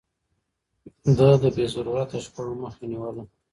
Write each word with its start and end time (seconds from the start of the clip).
ده 1.17 1.29
د 1.41 1.43
بې 1.55 1.65
ضرورته 1.73 2.17
شخړو 2.25 2.53
مخه 2.63 2.83
نيوله. 2.91 3.23